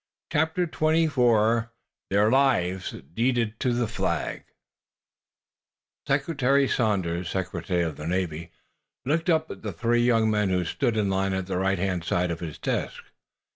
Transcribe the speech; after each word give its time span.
CHAPTER 0.33 0.65
XXIV 0.65 1.69
THEIR 2.09 2.31
LIVES 2.31 2.95
DEEDED 3.13 3.59
TO 3.59 3.71
THE 3.71 3.87
FLAG 3.87 4.45
Secretary 6.07 6.67
Sanders, 6.67 7.29
Secretary 7.29 7.83
of 7.83 7.97
the 7.97 8.07
Navy, 8.07 8.49
looked 9.05 9.29
up 9.29 9.51
at 9.51 9.61
the 9.61 9.71
three 9.71 10.01
young 10.01 10.31
men 10.31 10.49
who 10.49 10.65
stood 10.65 10.97
in 10.97 11.11
line 11.11 11.33
at 11.33 11.45
the 11.45 11.59
right 11.59 11.77
hand 11.77 12.03
side 12.03 12.31
of 12.31 12.39
his 12.39 12.57
desk. 12.57 13.03